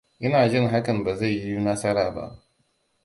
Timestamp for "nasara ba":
1.59-2.43